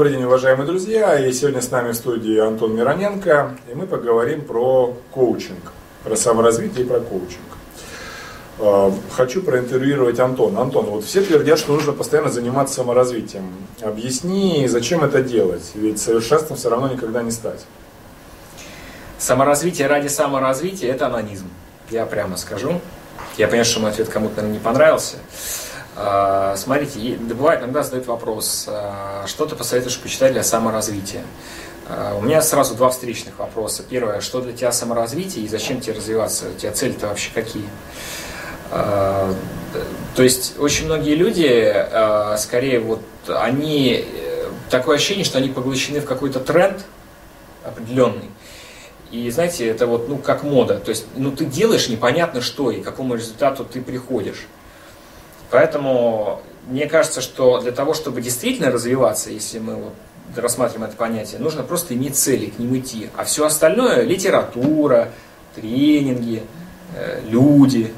Добрый 0.00 0.16
день, 0.16 0.24
уважаемые 0.24 0.66
друзья. 0.66 1.18
И 1.18 1.30
сегодня 1.30 1.60
с 1.60 1.70
нами 1.70 1.92
в 1.92 1.94
студии 1.94 2.38
Антон 2.38 2.74
Мироненко. 2.74 3.58
И 3.70 3.74
мы 3.74 3.86
поговорим 3.86 4.40
про 4.40 4.96
коучинг, 5.10 5.74
про 6.04 6.16
саморазвитие 6.16 6.86
и 6.86 6.88
про 6.88 7.00
коучинг. 7.00 7.44
А, 8.60 8.94
хочу 9.14 9.42
проинтервьюировать 9.42 10.18
Антона. 10.18 10.62
Антон, 10.62 10.86
вот 10.86 11.04
все 11.04 11.20
твердят, 11.20 11.58
что 11.58 11.74
нужно 11.74 11.92
постоянно 11.92 12.30
заниматься 12.30 12.76
саморазвитием. 12.76 13.52
Объясни, 13.82 14.66
зачем 14.68 15.04
это 15.04 15.22
делать? 15.22 15.70
Ведь 15.74 16.00
совершенством 16.00 16.56
все 16.56 16.70
равно 16.70 16.88
никогда 16.88 17.22
не 17.22 17.30
стать. 17.30 17.66
Саморазвитие 19.18 19.86
ради 19.86 20.08
саморазвития– 20.08 20.90
это 20.94 21.08
анонизм. 21.08 21.50
Я 21.90 22.06
прямо 22.06 22.38
скажу. 22.38 22.80
Я 23.36 23.48
понимаю, 23.48 23.66
что 23.66 23.80
мой 23.80 23.90
ответ 23.90 24.08
кому-то, 24.08 24.40
не 24.40 24.60
понравился. 24.60 25.18
А, 25.96 26.54
смотрите, 26.56 27.16
бывает, 27.16 27.60
иногда 27.60 27.82
задают 27.82 28.06
вопрос, 28.06 28.66
а, 28.68 29.24
что 29.26 29.46
ты 29.46 29.56
посоветуешь 29.56 29.98
почитать 29.98 30.32
для 30.32 30.42
саморазвития? 30.42 31.22
А, 31.88 32.16
у 32.16 32.22
меня 32.22 32.42
сразу 32.42 32.74
два 32.74 32.90
встречных 32.90 33.38
вопроса. 33.38 33.82
Первое, 33.88 34.20
что 34.20 34.40
для 34.40 34.52
тебя 34.52 34.72
саморазвитие 34.72 35.44
и 35.44 35.48
зачем 35.48 35.80
тебе 35.80 35.94
развиваться? 35.94 36.50
У 36.50 36.58
тебя 36.58 36.72
цели-то 36.72 37.08
вообще 37.08 37.30
какие? 37.34 37.68
То 38.70 40.22
есть 40.22 40.54
очень 40.60 40.84
многие 40.84 41.16
люди, 41.16 41.74
скорее 42.38 42.78
вот 42.78 43.00
они, 43.26 44.04
э, 44.06 44.48
такое 44.70 44.96
ощущение, 44.96 45.24
что 45.24 45.38
они 45.38 45.48
поглощены 45.48 46.00
в 46.00 46.04
какой-то 46.04 46.40
тренд 46.40 46.84
определенный. 47.64 48.30
И 49.10 49.28
знаете, 49.30 49.66
это 49.66 49.86
вот, 49.86 50.08
ну, 50.08 50.18
как 50.18 50.44
мода. 50.44 50.78
То 50.78 50.90
есть, 50.90 51.06
ну, 51.16 51.32
ты 51.32 51.44
делаешь 51.44 51.88
непонятно 51.88 52.40
что 52.40 52.70
и 52.70 52.80
к 52.80 52.84
какому 52.84 53.14
результату 53.14 53.64
ты 53.64 53.82
приходишь. 53.82 54.46
Поэтому 55.50 56.40
мне 56.68 56.86
кажется, 56.86 57.20
что 57.20 57.60
для 57.60 57.72
того, 57.72 57.94
чтобы 57.94 58.20
действительно 58.22 58.70
развиваться, 58.70 59.30
если 59.30 59.58
мы 59.58 59.74
вот 59.74 59.92
рассматриваем 60.36 60.88
это 60.88 60.96
понятие, 60.96 61.40
нужно 61.40 61.62
просто 61.62 61.94
иметь 61.94 62.16
цели, 62.16 62.46
к 62.46 62.58
ним 62.58 62.78
идти. 62.78 63.10
А 63.16 63.24
все 63.24 63.46
остальное, 63.46 64.02
литература, 64.02 65.10
тренинги, 65.54 66.42
э, 66.94 67.22
люди, 67.28 67.92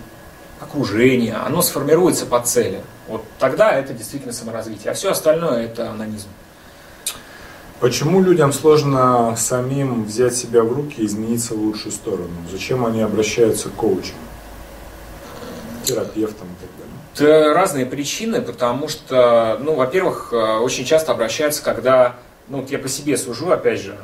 окружение, 0.61 1.35
оно 1.35 1.61
сформируется 1.61 2.25
по 2.25 2.41
цели. 2.41 2.81
Вот 3.09 3.25
тогда 3.39 3.73
это 3.73 3.93
действительно 3.93 4.33
саморазвитие. 4.33 4.93
А 4.93 4.95
все 4.95 5.11
остальное 5.11 5.65
это 5.65 5.91
анонизм. 5.91 6.29
Почему 7.81 8.23
людям 8.23 8.53
сложно 8.53 9.35
самим 9.37 10.05
взять 10.05 10.37
себя 10.37 10.63
в 10.63 10.73
руки 10.73 11.03
и 11.03 11.05
измениться 11.07 11.55
в 11.55 11.59
лучшую 11.59 11.91
сторону? 11.91 12.31
Зачем 12.51 12.87
они 12.87 13.03
обращаются 13.03 13.71
к 13.71 13.73
коучам, 13.73 14.15
терапевтам 15.83 16.47
далее? 17.19 17.41
Это 17.41 17.55
разные 17.55 17.87
причины, 17.87 18.41
потому 18.41 18.89
что, 18.89 19.59
ну, 19.61 19.75
во-первых, 19.75 20.33
э, 20.33 20.37
очень 20.37 20.85
часто 20.85 21.13
обращаются, 21.13 21.63
когда, 21.63 22.17
ну, 22.49 22.61
вот 22.61 22.71
я 22.71 22.79
по 22.79 22.89
себе 22.89 23.17
сужу, 23.17 23.51
опять 23.51 23.81
же, 23.81 23.97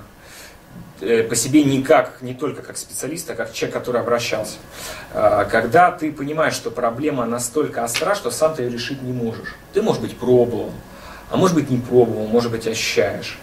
э, 1.00 1.22
по 1.22 1.34
себе 1.34 1.64
не 1.64 1.82
как, 1.82 2.20
не 2.20 2.34
только 2.34 2.62
как 2.62 2.76
специалист, 2.76 3.30
а 3.30 3.34
как 3.34 3.52
человек, 3.52 3.74
который 3.74 4.00
обращался. 4.00 4.56
Э, 5.14 5.46
когда 5.50 5.90
ты 5.90 6.12
понимаешь, 6.12 6.54
что 6.54 6.70
проблема 6.70 7.24
настолько 7.24 7.84
остра, 7.84 8.14
что 8.14 8.30
сам 8.30 8.54
ты 8.54 8.64
ее 8.64 8.70
решить 8.70 9.02
не 9.02 9.12
можешь. 9.12 9.54
Ты, 9.72 9.82
может 9.82 10.02
быть, 10.02 10.16
пробовал, 10.16 10.72
а 11.30 11.36
может 11.36 11.54
быть, 11.54 11.70
не 11.70 11.78
пробовал, 11.78 12.26
может 12.26 12.50
быть, 12.50 12.66
ощущаешь. 12.66 13.38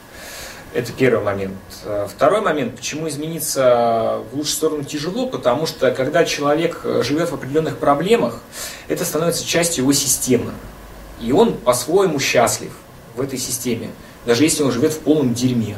Это 0.76 0.92
первый 0.92 1.24
момент. 1.24 1.56
Э, 1.86 2.06
второй 2.14 2.42
момент, 2.42 2.76
почему 2.76 3.08
измениться 3.08 4.20
в 4.30 4.36
лучшую 4.36 4.54
сторону 4.54 4.84
тяжело, 4.84 5.26
потому 5.26 5.66
что 5.66 5.90
когда 5.92 6.26
человек 6.26 6.82
э, 6.84 7.02
живет 7.02 7.30
в 7.30 7.34
определенных 7.34 7.78
проблемах, 7.78 8.42
это 8.90 9.06
становится 9.06 9.46
частью 9.46 9.86
его 9.86 9.94
системы. 9.94 10.52
И 11.22 11.32
он 11.32 11.54
по-своему 11.54 12.20
счастлив 12.20 12.74
в 13.16 13.22
этой 13.22 13.40
системе, 13.40 13.90
даже 14.26 14.44
если 14.44 14.64
он 14.64 14.74
живет 14.74 14.92
в 14.92 15.00
полном 15.00 15.34
дерьме. 15.34 15.78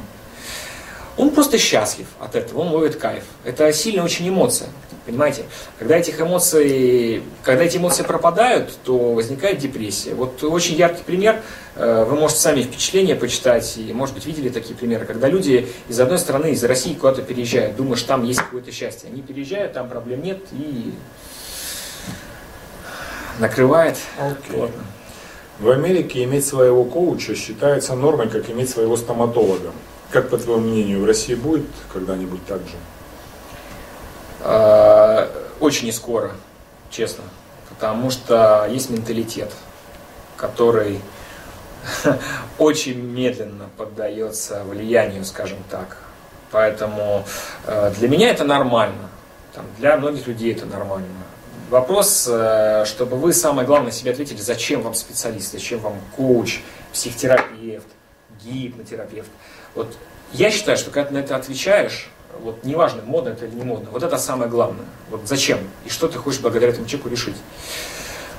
Он 1.15 1.29
просто 1.29 1.59
счастлив 1.59 2.07
от 2.19 2.35
этого, 2.35 2.61
он 2.61 2.69
ловит 2.69 2.95
кайф. 2.95 3.23
Это 3.43 3.71
сильная 3.73 4.03
очень 4.03 4.27
эмоция. 4.27 4.69
Понимаете? 5.07 5.45
Когда 5.79 5.95
этих 5.95 6.19
эмоций, 6.19 7.23
когда 7.41 7.63
эти 7.63 7.77
эмоции 7.77 8.03
пропадают, 8.03 8.77
то 8.83 9.13
возникает 9.13 9.57
депрессия. 9.57 10.13
Вот 10.13 10.43
очень 10.43 10.75
яркий 10.75 11.01
пример, 11.01 11.41
э, 11.75 12.03
вы 12.03 12.17
можете 12.17 12.41
сами 12.41 12.61
впечатления 12.61 13.15
почитать, 13.15 13.77
и, 13.77 13.93
может 13.93 14.13
быть, 14.13 14.25
видели 14.25 14.49
такие 14.49 14.75
примеры, 14.75 15.05
когда 15.05 15.29
люди 15.29 15.69
из 15.87 15.97
одной 16.01 16.19
страны, 16.19 16.51
из 16.51 16.61
России 16.65 16.93
куда-то 16.93 17.21
переезжают, 17.21 17.77
думая, 17.77 17.95
что 17.95 18.09
там 18.09 18.25
есть 18.25 18.41
какое-то 18.41 18.69
счастье. 18.73 19.09
Они 19.09 19.21
переезжают, 19.21 19.71
там 19.71 19.87
проблем 19.87 20.21
нет, 20.21 20.39
и 20.51 20.93
накрывает. 23.39 23.95
Okay. 24.19 24.69
В 25.61 25.69
Америке 25.69 26.25
иметь 26.25 26.45
своего 26.45 26.83
коуча 26.83 27.33
считается 27.33 27.95
нормой, 27.95 28.27
как 28.27 28.49
иметь 28.49 28.69
своего 28.69 28.97
стоматолога. 28.97 29.71
Как, 30.11 30.29
по 30.29 30.37
твоему 30.37 30.67
мнению, 30.67 31.01
в 31.01 31.05
России 31.05 31.35
будет 31.35 31.65
когда-нибудь 31.93 32.45
так 32.45 32.59
же? 32.59 32.75
Э, 34.47 35.27
очень 35.59 35.87
не 35.87 35.91
скоро, 35.91 36.31
честно. 36.89 37.25
Потому 37.69 38.09
что 38.09 38.65
есть 38.69 38.89
менталитет, 38.89 39.51
который 40.37 41.01
очень 42.57 42.97
медленно 42.97 43.69
поддается 43.77 44.63
влиянию, 44.63 45.25
скажем 45.25 45.59
так. 45.69 45.97
Поэтому 46.51 47.25
э, 47.65 47.93
для 47.97 48.07
меня 48.07 48.29
это 48.29 48.45
нормально. 48.45 49.09
Для 49.79 49.97
многих 49.97 50.27
людей 50.27 50.53
это 50.53 50.65
нормально. 50.65 51.07
Вопрос, 51.69 52.25
э, 52.31 52.85
чтобы 52.85 53.17
вы 53.17 53.33
самое 53.33 53.67
главное 53.67 53.91
себе 53.91 54.11
ответили, 54.11 54.39
зачем 54.39 54.81
вам 54.81 54.93
специалист, 54.93 55.51
зачем 55.51 55.79
вам 55.79 55.95
коуч, 56.15 56.61
психотерапевт, 56.93 57.87
гипнотерапевт. 58.45 59.29
Вот 59.75 59.97
я 60.31 60.51
считаю, 60.51 60.77
что 60.77 60.89
когда 60.89 61.09
ты 61.09 61.13
на 61.15 61.17
это 61.17 61.35
отвечаешь, 61.35 62.09
вот 62.41 62.63
неважно, 62.63 63.01
модно 63.05 63.29
это 63.29 63.45
или 63.45 63.55
не 63.55 63.63
модно, 63.63 63.89
вот 63.91 64.03
это 64.03 64.17
самое 64.17 64.49
главное. 64.49 64.85
Вот 65.09 65.21
зачем 65.25 65.59
и 65.85 65.89
что 65.89 66.07
ты 66.07 66.17
хочешь 66.17 66.41
благодаря 66.41 66.71
этому 66.71 66.87
человеку 66.87 67.09
решить. 67.09 67.35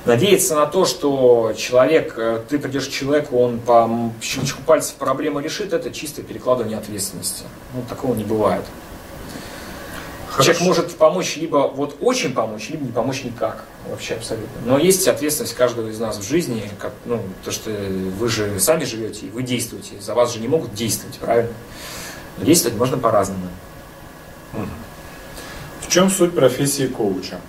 Надеяться 0.05 0.55
на 0.55 0.65
то, 0.65 0.85
что 0.85 1.53
человек, 1.57 2.13
э, 2.17 2.41
ты 2.47 2.57
придешь 2.57 2.87
к 2.87 2.91
человеку, 2.91 3.37
он 3.37 3.59
по 3.59 3.89
щелчку 4.21 4.61
пальцев 4.61 4.95
проблему 4.95 5.39
решит, 5.39 5.73
это 5.73 5.91
чистое 5.91 6.23
перекладывание 6.23 6.77
ответственности. 6.77 7.43
Ну, 7.73 7.83
такого 7.87 8.15
не 8.15 8.23
бывает. 8.23 8.63
Хорошо. 10.29 10.53
Человек 10.53 10.61
может 10.61 10.95
помочь 10.95 11.35
либо 11.35 11.67
вот 11.67 11.97
очень 11.99 12.33
помочь, 12.33 12.69
либо 12.69 12.85
не 12.85 12.91
помочь 12.91 13.23
никак. 13.23 13.65
Вообще 13.89 14.13
абсолютно. 14.13 14.49
Но 14.65 14.77
есть 14.77 15.07
ответственность 15.07 15.55
каждого 15.55 15.89
из 15.89 15.99
нас 15.99 16.17
в 16.17 16.23
жизни, 16.23 16.69
как, 16.79 16.93
ну, 17.05 17.21
то, 17.43 17.51
что 17.51 17.71
вы 17.71 18.29
же 18.29 18.59
сами 18.59 18.85
живете, 18.85 19.25
и 19.25 19.29
вы 19.29 19.43
действуете. 19.43 19.99
За 19.99 20.13
вас 20.13 20.33
же 20.33 20.39
не 20.39 20.47
могут 20.47 20.73
действовать, 20.73 21.17
правильно? 21.17 21.51
Но 22.37 22.45
действовать 22.45 22.77
можно 22.77 22.97
по-разному. 22.97 23.47
В 25.81 25.91
чем 25.91 26.09
суть 26.09 26.35
профессии 26.35 26.87
коуча? 26.87 27.39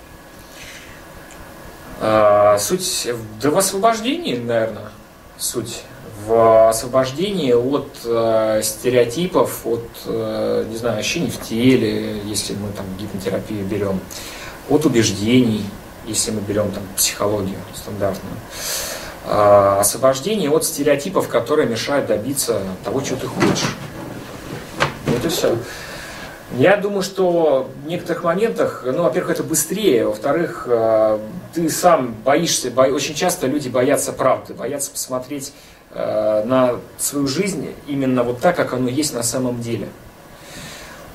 А, 2.01 2.59
суть 2.59 3.09
да 3.43 3.51
в 3.51 3.59
освобождении, 3.59 4.37
наверное, 4.37 4.91
суть 5.37 5.83
в 6.27 6.69
освобождении 6.69 7.53
от 7.53 7.89
э, 8.05 8.61
стереотипов, 8.63 9.67
от, 9.67 9.89
э, 10.05 10.67
не 10.69 10.77
знаю, 10.77 10.99
ощущений 11.01 11.31
в 11.31 11.41
теле, 11.41 12.21
если 12.25 12.55
мы 12.55 12.71
там 12.73 12.85
гипнотерапию 12.99 13.65
берем, 13.65 14.01
от 14.69 14.85
убеждений, 14.85 15.65
если 16.07 16.31
мы 16.31 16.41
берем 16.43 16.71
там 16.73 16.83
психологию 16.97 17.59
стандартную. 17.75 18.37
Э, 19.25 19.79
освобождение 19.81 20.51
от 20.51 20.65
стереотипов, 20.65 21.29
которые 21.29 21.69
мешают 21.69 22.07
добиться 22.07 22.63
того, 22.85 23.01
чего 23.01 23.17
ты 23.17 23.27
хочешь. 23.27 23.77
Вот 25.07 25.25
и 25.25 25.29
все. 25.29 25.57
Я 26.59 26.77
думаю, 26.77 27.03
что 27.03 27.71
в 27.85 27.87
некоторых 27.87 28.25
моментах, 28.25 28.83
ну, 28.85 29.05
во-первых, 29.05 29.31
это 29.33 29.45
быстрее, 29.45 30.07
во-вторых, 30.07 30.65
э, 30.67 31.19
ты 31.55 31.69
сам 31.71 32.13
боишься, 32.25 32.71
бо... 32.73 32.83
очень 32.83 33.15
часто 33.15 33.47
люди 33.47 33.69
боятся 33.69 34.13
правды, 34.13 34.55
боятся 34.55 34.91
посмотреть 34.91 35.53
э, 35.93 36.43
на 36.45 36.81
свою 36.99 37.29
жизнь 37.29 37.73
именно 37.87 38.25
вот 38.25 38.41
так, 38.41 38.57
как 38.57 38.73
оно 38.73 38.89
есть 38.89 39.15
на 39.15 39.23
самом 39.23 39.61
деле. 39.61 39.89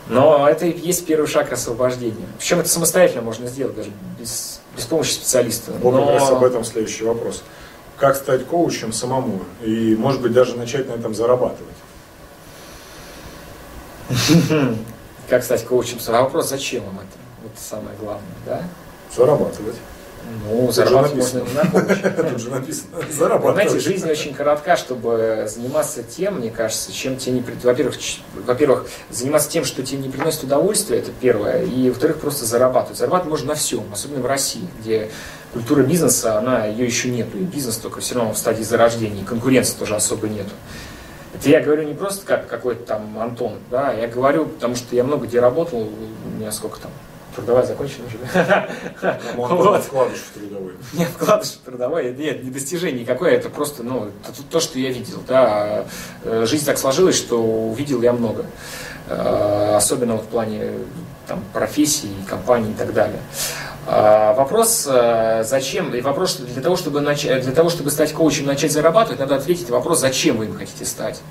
Но 0.07 0.47
это 0.47 0.67
и 0.67 0.87
есть 0.87 1.05
первый 1.05 1.27
шаг 1.27 1.51
освобождения. 1.51 2.27
Причем 2.37 2.59
это 2.59 2.69
самостоятельно 2.69 3.23
можно 3.23 3.47
сделать, 3.47 3.75
даже 3.75 3.89
без, 4.17 4.61
без 4.77 4.85
помощи 4.85 5.11
специалиста. 5.11 5.73
Вот 5.81 5.91
Но... 5.91 6.05
как 6.05 6.19
раз 6.21 6.29
об 6.31 6.43
этом 6.45 6.63
следующий 6.63 7.03
вопрос. 7.03 7.43
Как 7.97 8.15
стать 8.15 8.45
коучем 8.45 8.93
самому 8.93 9.41
и, 9.61 9.95
может 9.97 10.21
быть, 10.21 10.31
даже 10.31 10.55
начать 10.55 10.87
на 10.87 10.93
этом 10.93 11.13
зарабатывать? 11.13 11.75
Как 15.29 15.43
стать 15.43 15.65
коучем? 15.65 15.97
Вопрос, 16.07 16.49
зачем 16.49 16.83
вам 16.85 16.99
это? 16.99 17.17
Вот 17.43 17.51
самое 17.57 17.95
главное, 17.99 18.35
да? 18.45 18.63
Зарабатывать. 19.15 19.75
Ну, 20.43 20.71
зарабатывать 20.71 21.15
можно 21.15 21.39
не 21.39 21.53
на 21.53 21.65
коуче. 21.69 22.09
Тут 22.31 22.39
же 22.41 22.49
написано, 22.49 22.97
зарабатывать. 23.11 23.69
Знаете, 23.69 23.79
жизнь 23.79 24.09
очень 24.09 24.33
коротка, 24.33 24.75
чтобы 24.75 25.47
заниматься 25.47 26.03
тем, 26.03 26.39
мне 26.39 26.49
кажется, 26.49 26.91
чем 26.91 27.17
тебе 27.17 27.33
не... 27.33 27.43
Во-первых, 27.63 27.95
во-первых, 28.45 28.87
заниматься 29.09 29.49
тем, 29.49 29.65
что 29.65 29.83
тебе 29.83 29.99
не 29.99 30.09
приносит 30.09 30.43
удовольствия, 30.43 30.97
это 30.99 31.11
первое. 31.19 31.63
И, 31.63 31.89
во-вторых, 31.89 32.19
просто 32.19 32.45
зарабатывать. 32.45 32.97
Зарабатывать 32.97 33.31
можно 33.31 33.49
на 33.49 33.55
всем, 33.55 33.83
особенно 33.93 34.21
в 34.21 34.25
России, 34.25 34.67
где 34.79 35.11
культура 35.53 35.83
бизнеса, 35.83 36.37
она, 36.37 36.65
ее 36.65 36.85
еще 36.85 37.09
нету. 37.09 37.37
И 37.37 37.41
бизнес 37.41 37.77
только 37.77 38.01
все 38.01 38.15
равно 38.15 38.33
в 38.33 38.37
стадии 38.37 38.63
зарождения, 38.63 39.21
и 39.21 39.25
конкуренции 39.25 39.75
тоже 39.77 39.95
особо 39.95 40.27
нету. 40.27 40.51
Это 41.35 41.49
я 41.49 41.61
говорю 41.61 41.83
не 41.83 41.93
просто 41.93 42.25
как 42.25 42.47
какой-то 42.47 42.85
там 42.85 43.19
Антон, 43.19 43.53
да, 43.69 43.91
я 43.93 44.07
говорю, 44.07 44.45
потому 44.45 44.75
что 44.75 44.95
я 44.95 45.03
много 45.03 45.25
где 45.25 45.39
работал, 45.39 45.81
у 45.81 46.37
меня 46.37 46.51
сколько 46.51 46.79
там, 46.79 46.91
трудовая 47.35 47.65
закончена 47.65 48.05
уже. 48.07 48.67
Вот. 49.35 49.83
Вкладыш 49.83 50.19
в 50.19 50.31
трудовой. 50.33 50.73
Нет, 50.93 51.09
вкладыш 51.09 51.49
в 51.49 51.57
трудовой, 51.59 52.13
нет, 52.13 52.43
не 52.43 52.49
достижение 52.49 53.01
никакое, 53.01 53.31
это 53.31 53.49
просто, 53.49 53.83
ну, 53.83 54.09
это 54.27 54.43
то, 54.49 54.59
что 54.59 54.79
я 54.79 54.91
видел, 54.91 55.21
да. 55.27 55.85
Э, 56.23 56.45
жизнь 56.45 56.65
так 56.65 56.77
сложилась, 56.77 57.17
что 57.17 57.41
увидел 57.41 58.01
я 58.01 58.13
много. 58.13 58.45
Э, 59.07 59.75
особенно 59.75 60.17
в 60.17 60.25
плане 60.25 60.71
там, 61.27 61.43
профессий, 61.53 62.11
компаний 62.27 62.71
и 62.71 62.75
так 62.75 62.93
далее. 62.93 63.19
А, 63.87 64.33
вопрос, 64.33 64.87
э, 64.89 65.43
зачем, 65.45 65.93
и 65.93 66.01
вопрос, 66.01 66.37
для 66.37 66.61
того, 66.61 66.75
чтобы 66.75 67.01
начать, 67.01 67.43
для 67.43 67.51
того, 67.51 67.69
чтобы 67.69 67.91
стать 67.91 68.13
коучем, 68.13 68.47
начать 68.47 68.71
зарабатывать, 68.71 69.19
надо 69.19 69.35
ответить 69.35 69.69
вопрос, 69.69 69.99
зачем 69.99 70.37
вы 70.37 70.45
им 70.45 70.57
хотите 70.57 70.85
стать. 70.85 71.21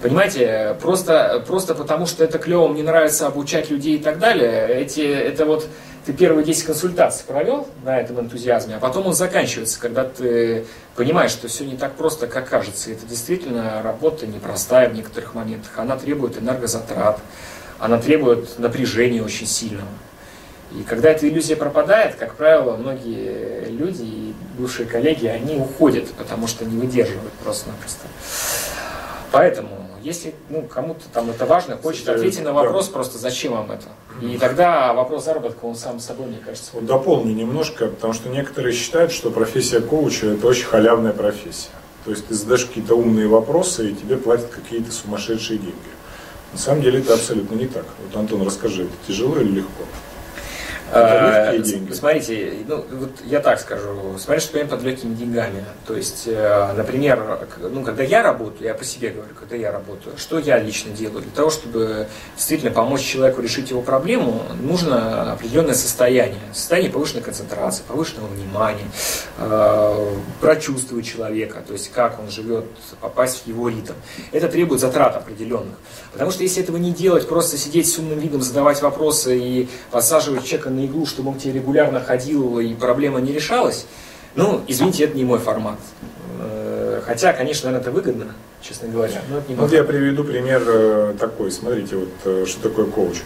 Понимаете, 0.00 0.76
просто, 0.80 1.42
просто 1.46 1.74
потому 1.74 2.06
что 2.06 2.22
это 2.22 2.38
клево, 2.38 2.68
мне 2.68 2.82
нравится 2.82 3.26
обучать 3.26 3.70
людей 3.70 3.96
и 3.96 3.98
так 3.98 4.18
далее, 4.20 4.68
эти, 4.68 5.00
это 5.00 5.46
вот 5.46 5.66
ты 6.06 6.12
первые 6.12 6.44
10 6.44 6.64
консультаций 6.64 7.24
провел 7.26 7.66
на 7.82 7.98
этом 7.98 8.20
энтузиазме, 8.20 8.76
а 8.76 8.78
потом 8.78 9.06
он 9.06 9.14
заканчивается, 9.14 9.80
когда 9.80 10.04
ты 10.04 10.66
понимаешь, 10.94 11.30
что 11.30 11.48
все 11.48 11.64
не 11.64 11.76
так 11.76 11.94
просто, 11.94 12.26
как 12.26 12.48
кажется. 12.48 12.92
Это 12.92 13.06
действительно 13.06 13.80
работа 13.82 14.26
непростая 14.26 14.90
в 14.90 14.94
некоторых 14.94 15.34
моментах. 15.34 15.72
Она 15.76 15.96
требует 15.96 16.40
энергозатрат, 16.40 17.18
она 17.78 17.98
требует 17.98 18.58
напряжения 18.58 19.22
очень 19.22 19.46
сильного. 19.46 19.88
И 20.78 20.82
когда 20.82 21.10
эта 21.10 21.28
иллюзия 21.28 21.56
пропадает, 21.56 22.16
как 22.16 22.34
правило, 22.34 22.76
многие 22.76 23.66
люди 23.70 24.02
и 24.02 24.34
бывшие 24.58 24.86
коллеги, 24.86 25.26
они 25.26 25.56
уходят, 25.56 26.10
потому 26.12 26.46
что 26.46 26.64
не 26.64 26.76
выдерживают 26.76 27.32
просто-напросто. 27.34 28.06
Поэтому 29.30 29.84
если 30.04 30.34
ну, 30.50 30.62
кому-то 30.62 31.00
там 31.12 31.30
это 31.30 31.46
важно, 31.46 31.78
хочет 31.78 32.08
ответить 32.08 32.44
на 32.44 32.52
вопрос 32.52 32.88
просто, 32.88 33.18
зачем 33.18 33.52
вам 33.52 33.72
это. 33.72 33.86
И 34.20 34.36
тогда 34.36 34.92
вопрос 34.92 35.24
заработка, 35.24 35.64
он 35.64 35.74
сам 35.74 35.98
собой, 35.98 36.26
мне 36.26 36.38
кажется. 36.44 36.70
Вот 36.74 36.84
дополню 36.84 37.34
немножко, 37.34 37.86
потому 37.86 38.12
что 38.12 38.28
некоторые 38.28 38.74
считают, 38.74 39.12
что 39.12 39.30
профессия 39.30 39.80
коуча– 39.80 40.26
это 40.34 40.46
очень 40.46 40.66
халявная 40.66 41.12
профессия. 41.12 41.70
То 42.04 42.10
есть 42.10 42.26
ты 42.26 42.34
задаешь 42.34 42.66
какие-то 42.66 42.94
умные 42.94 43.26
вопросы, 43.28 43.90
и 43.90 43.94
тебе 43.94 44.18
платят 44.18 44.50
какие-то 44.50 44.92
сумасшедшие 44.92 45.58
деньги. 45.58 45.74
На 46.52 46.58
самом 46.58 46.82
деле 46.82 47.00
это 47.00 47.14
абсолютно 47.14 47.54
не 47.54 47.66
так. 47.66 47.86
Вот, 48.04 48.16
Антон, 48.16 48.42
расскажи, 48.46 48.84
это 48.84 48.92
тяжело 49.08 49.38
или 49.38 49.52
легко? 49.52 49.84
Это 50.94 51.58
деньги. 51.58 51.92
Смотрите, 51.92 52.52
ну, 52.68 52.84
вот 52.92 53.10
я 53.24 53.40
так 53.40 53.60
скажу, 53.60 54.16
смотри, 54.18 54.40
что 54.40 54.58
я 54.58 54.64
под 54.64 54.82
легкими 54.82 55.14
деньгами. 55.14 55.64
То 55.86 55.96
есть, 55.96 56.24
э, 56.26 56.72
например, 56.76 57.46
ну, 57.58 57.82
когда 57.82 58.02
я 58.02 58.22
работаю, 58.22 58.68
я 58.68 58.74
по 58.74 58.84
себе 58.84 59.10
говорю, 59.10 59.34
когда 59.34 59.56
я 59.56 59.72
работаю, 59.72 60.16
что 60.16 60.38
я 60.38 60.58
лично 60.58 60.92
делаю? 60.92 61.22
Для 61.22 61.32
того, 61.32 61.50
чтобы 61.50 62.06
действительно 62.36 62.70
помочь 62.70 63.02
человеку 63.02 63.42
решить 63.42 63.70
его 63.70 63.82
проблему, 63.82 64.42
нужно 64.60 65.32
определенное 65.32 65.74
состояние. 65.74 66.40
Состояние 66.52 66.92
повышенной 66.92 67.22
концентрации, 67.22 67.82
повышенного 67.86 68.28
внимания, 68.28 68.86
э, 69.38 70.14
прочувствовать 70.40 71.06
человека, 71.06 71.62
то 71.66 71.72
есть 71.72 71.90
как 71.92 72.20
он 72.20 72.30
живет, 72.30 72.64
попасть 73.00 73.44
в 73.44 73.46
его 73.46 73.68
ритм. 73.68 73.94
Это 74.32 74.48
требует 74.48 74.80
затрат 74.80 75.16
определенных. 75.16 75.74
Потому 76.12 76.30
что 76.30 76.42
если 76.42 76.62
этого 76.62 76.76
не 76.76 76.92
делать, 76.92 77.28
просто 77.28 77.56
сидеть 77.56 77.90
с 77.90 77.98
умным 77.98 78.18
видом, 78.18 78.42
задавать 78.42 78.80
вопросы 78.82 79.36
и 79.36 79.68
подсаживать 79.90 80.44
человека 80.44 80.70
на 80.70 80.83
иглу, 80.86 81.06
чтобы 81.06 81.30
он 81.30 81.36
к 81.36 81.38
тебе 81.38 81.54
регулярно 81.54 82.00
ходил 82.00 82.58
и 82.58 82.74
проблема 82.74 83.20
не 83.20 83.32
решалась, 83.32 83.86
ну, 84.34 84.62
извините, 84.66 85.04
это 85.04 85.16
не 85.16 85.24
мой 85.24 85.38
формат. 85.38 85.78
Э, 86.40 87.00
хотя, 87.04 87.32
конечно, 87.32 87.70
наверное, 87.70 87.82
это 87.82 87.92
выгодно, 87.92 88.34
честно 88.60 88.88
говоря. 88.88 89.22
Но 89.28 89.38
это 89.38 89.50
не 89.50 89.56
вот 89.56 89.72
я 89.72 89.84
приведу 89.84 90.24
пример 90.24 90.62
э, 90.66 91.14
такой. 91.18 91.50
Смотрите, 91.50 91.96
вот 91.96 92.08
э, 92.24 92.44
что 92.46 92.68
такое 92.68 92.86
коуч. 92.86 93.18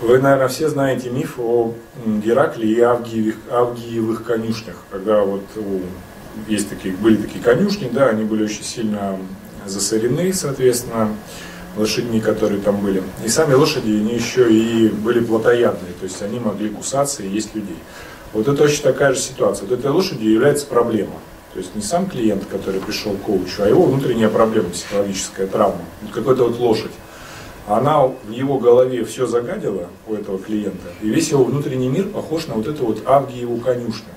Вы, 0.00 0.18
наверное, 0.18 0.48
все 0.48 0.68
знаете 0.68 1.10
миф 1.10 1.38
о 1.38 1.74
Геракле 2.04 2.70
и 2.70 2.80
Авгиевых, 2.80 3.36
Авгиевых 3.50 4.24
конюшнях. 4.24 4.76
Когда 4.90 5.22
вот 5.22 5.44
есть 6.48 6.68
такие, 6.68 6.94
были 6.94 7.16
такие 7.16 7.42
конюшни, 7.42 7.88
да, 7.90 8.08
они 8.08 8.24
были 8.24 8.44
очень 8.44 8.62
сильно 8.62 9.18
засорены, 9.64 10.32
соответственно, 10.32 11.08
лошадьми, 11.76 12.20
которые 12.20 12.60
там 12.60 12.80
были. 12.80 13.02
И 13.24 13.28
сами 13.28 13.54
лошади, 13.54 13.90
они 13.90 14.14
еще 14.14 14.52
и 14.52 14.88
были 14.88 15.20
плотоядные, 15.20 15.92
то 15.98 16.04
есть 16.04 16.20
они 16.22 16.40
могли 16.40 16.70
кусаться 16.70 17.22
и 17.22 17.28
есть 17.28 17.54
людей. 17.54 17.76
Вот 18.32 18.48
это 18.48 18.64
очень 18.64 18.82
такая 18.82 19.14
же 19.14 19.20
ситуация. 19.20 19.66
Вот 19.66 19.78
этой 19.78 19.90
лошадью 19.90 20.30
является 20.30 20.66
проблема. 20.66 21.14
То 21.52 21.60
есть 21.60 21.74
не 21.74 21.82
сам 21.82 22.06
клиент, 22.06 22.44
который 22.46 22.80
пришел 22.80 23.14
к 23.14 23.22
коучу, 23.22 23.62
а 23.62 23.68
его 23.68 23.84
внутренняя 23.84 24.28
проблема, 24.28 24.68
психологическая 24.68 25.46
травма. 25.46 25.80
Вот 26.02 26.12
какая-то 26.12 26.48
вот 26.48 26.58
лошадь. 26.58 26.92
Она 27.66 28.06
в 28.06 28.30
его 28.30 28.58
голове 28.58 29.04
все 29.04 29.26
загадила 29.26 29.88
у 30.06 30.14
этого 30.14 30.38
клиента, 30.38 30.86
и 31.02 31.08
весь 31.08 31.30
его 31.30 31.44
внутренний 31.44 31.88
мир 31.88 32.08
похож 32.08 32.46
на 32.46 32.54
вот 32.54 32.68
эту 32.68 32.86
вот 32.86 33.02
Авгиеву 33.06 33.56
конюшню. 33.56 34.12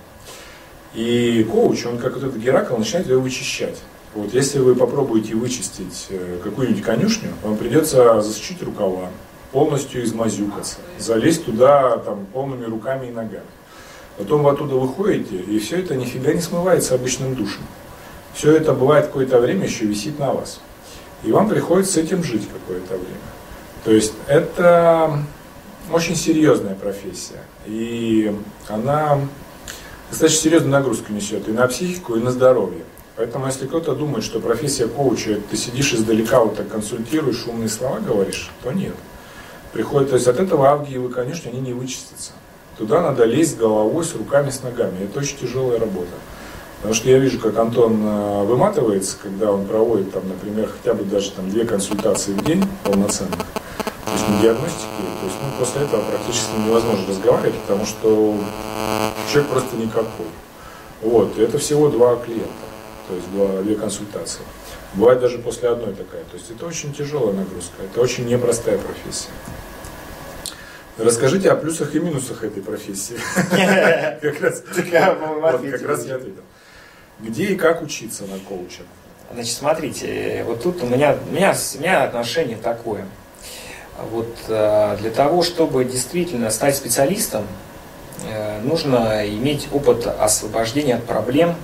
И 0.94 1.48
коуч, 1.50 1.86
он 1.86 1.98
как 1.98 2.16
вот 2.16 2.24
этот 2.24 2.38
Геракл, 2.38 2.76
начинает 2.76 3.08
ее 3.08 3.20
вычищать. 3.20 3.78
Вот 4.16 4.34
если 4.34 4.60
вы 4.60 4.76
попробуете 4.76 5.36
вычистить 5.36 6.08
э, 6.10 6.40
какую-нибудь 6.44 6.82
конюшню, 6.84 7.30
вам 7.44 7.58
придется 7.58 8.22
засучить 8.22 8.62
рукава, 8.64 9.10
полностью 9.52 10.04
измазюкаться, 10.04 10.78
залезть 10.98 11.46
туда 11.46 11.98
там, 11.98 12.26
полными 12.34 12.66
руками 12.66 13.08
и 13.08 13.12
ногами. 13.12 13.46
Потом 14.18 14.44
вы 14.44 14.50
оттуда 14.50 14.76
выходите, 14.76 15.38
и 15.38 15.60
все 15.60 15.80
это 15.80 15.96
нифига 15.96 16.34
не 16.34 16.42
смывается 16.42 16.96
обычным 16.96 17.36
душем. 17.36 17.62
Все 18.34 18.56
это 18.56 18.74
бывает 18.74 19.08
какое-то 19.08 19.40
время 19.40 19.66
еще 19.66 19.86
висит 19.86 20.18
на 20.18 20.34
вас. 20.34 20.60
И 21.24 21.32
вам 21.32 21.48
приходится 21.48 21.94
с 21.94 21.98
этим 21.98 22.24
жить 22.24 22.48
какое-то 22.52 22.96
время. 22.96 23.20
То 23.84 23.92
есть 23.92 24.14
это 24.28 25.24
очень 25.92 26.16
серьезная 26.16 26.76
профессия. 26.76 27.42
И 27.66 28.36
она 28.68 29.20
достаточно 30.10 30.42
серьезную 30.42 30.72
нагрузку 30.72 31.14
несет 31.14 31.48
и 31.48 31.52
на 31.52 31.68
психику, 31.68 32.16
и 32.16 32.20
на 32.20 32.32
здоровье. 32.32 32.84
Поэтому, 33.20 33.48
если 33.48 33.68
кто-то 33.68 33.96
думает, 33.96 34.24
что 34.24 34.40
профессия 34.40 34.88
коуча, 34.88 35.42
ты 35.52 35.58
сидишь 35.58 35.94
издалека, 35.94 36.40
вот 36.40 36.56
так 36.56 36.70
консультируешь, 36.70 37.48
умные 37.48 37.68
слова 37.68 38.00
говоришь, 38.00 38.50
то 38.64 38.72
нет. 38.72 38.96
Приходит, 39.74 40.12
то 40.12 40.16
есть 40.16 40.30
от 40.30 40.40
этого 40.40 40.70
авгиевы, 40.70 41.10
конечно, 41.10 41.52
они 41.52 41.60
не 41.60 41.74
вычистятся. 41.74 42.32
Туда 42.78 43.02
надо 43.02 43.26
лезть 43.26 43.58
головой, 43.58 44.06
с 44.06 44.16
руками, 44.16 44.52
с 44.52 44.64
ногами. 44.64 45.04
Это 45.04 45.20
очень 45.20 45.36
тяжелая 45.38 45.80
работа. 45.80 46.14
Потому 46.78 46.94
что 46.94 47.10
я 47.10 47.20
вижу, 47.20 47.40
как 47.40 47.58
Антон 47.58 48.02
э, 48.02 48.44
выматывается, 48.46 49.18
когда 49.22 49.52
он 49.52 49.66
проводит, 49.66 50.14
там, 50.14 50.26
например, 50.26 50.70
хотя 50.70 50.94
бы 50.94 51.04
даже 51.04 51.32
там, 51.32 51.50
две 51.50 51.66
консультации 51.66 52.32
в 52.32 52.46
день 52.46 52.64
полноценных, 52.86 53.36
то 53.36 54.12
есть 54.14 54.30
на 54.30 54.42
диагностике, 54.42 54.86
то 55.20 55.26
есть 55.26 55.38
ну, 55.44 55.60
после 55.60 55.82
этого 55.82 56.02
практически 56.04 56.52
невозможно 56.66 57.06
разговаривать, 57.06 57.60
потому 57.68 57.86
что 57.86 58.38
человек 59.30 59.52
просто 59.52 59.76
никакой. 59.76 60.28
Вот, 61.02 61.38
это 61.38 61.58
всего 61.58 61.90
два 61.90 62.16
клиента 62.16 62.69
то 63.10 63.16
есть 63.16 63.64
две 63.64 63.76
консультации. 63.76 64.42
Бывает 64.94 65.20
даже 65.20 65.40
после 65.40 65.70
одной 65.70 65.94
такая. 65.96 66.24
То 66.26 66.38
есть 66.38 66.52
это 66.52 66.66
очень 66.66 66.94
тяжелая 66.94 67.34
нагрузка, 67.34 67.82
это 67.84 68.02
очень 68.02 68.26
непростая 68.26 68.78
профессия. 68.78 69.30
Расскажите 70.98 71.50
о 71.50 71.56
плюсах 71.56 71.96
и 71.96 72.00
минусах 72.00 72.44
этой 72.44 72.62
профессии. 72.62 73.18
Как 75.72 75.88
раз 75.88 76.06
я 76.06 76.16
ответил. 76.16 76.44
Где 77.20 77.46
и 77.46 77.56
как 77.56 77.82
учиться 77.82 78.26
на 78.26 78.38
коуча? 78.40 78.84
Значит, 79.34 79.54
смотрите, 79.54 80.44
вот 80.46 80.64
тут 80.64 80.82
у 80.84 80.86
меня, 80.86 81.18
у 81.30 81.34
меня, 81.34 81.54
у 81.76 81.80
меня 81.80 82.04
отношение 82.04 82.58
такое. 82.58 83.06
Вот 84.12 84.34
э, 84.48 84.98
для 85.02 85.12
того, 85.12 85.44
чтобы 85.44 85.84
действительно 85.84 86.50
стать 86.50 86.78
специалистом, 86.78 87.46
э, 88.26 88.62
нужно 88.62 89.28
иметь 89.28 89.68
опыт 89.72 90.08
освобождения 90.08 90.96
от 90.96 91.04
проблем, 91.04 91.56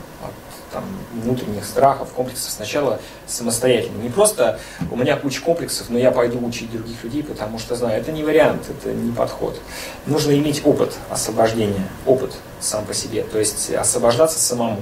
там, 0.75 0.83
внутренних 1.23 1.63
страхов, 1.63 2.09
комплексов 2.09 2.51
сначала 2.51 2.99
самостоятельно. 3.27 4.01
Не 4.01 4.09
просто 4.09 4.59
у 4.91 4.97
меня 4.97 5.15
куча 5.15 5.41
комплексов, 5.41 5.89
но 5.89 5.97
я 5.97 6.11
пойду 6.11 6.45
учить 6.45 6.69
других 6.69 7.01
людей, 7.01 7.23
потому 7.23 7.59
что 7.59 7.75
знаю, 7.75 8.01
это 8.01 8.11
не 8.11 8.25
вариант, 8.25 8.63
это 8.69 8.91
не 8.91 9.13
подход. 9.13 9.57
Нужно 10.05 10.33
иметь 10.33 10.61
опыт 10.65 10.93
освобождения, 11.09 11.87
опыт 12.05 12.33
сам 12.59 12.85
по 12.85 12.93
себе, 12.93 13.23
то 13.23 13.39
есть 13.39 13.71
освобождаться 13.73 14.37
самому. 14.37 14.81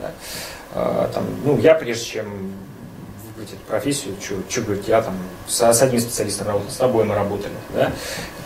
Да. 0.00 0.10
А, 0.72 1.10
там, 1.12 1.24
ну, 1.44 1.58
я 1.58 1.74
прежде 1.74 2.04
чем 2.04 2.52
выбрать 3.26 3.52
эту 3.52 3.62
профессию, 3.68 4.14
что 4.48 4.62
говорить, 4.62 4.88
я 4.88 5.02
там 5.02 5.14
с, 5.46 5.60
с 5.60 5.82
одним 5.82 6.00
специалистом 6.00 6.46
работал, 6.46 6.70
с 6.70 6.76
тобой 6.76 7.04
мы 7.04 7.14
работали. 7.14 7.52
Да? 7.74 7.92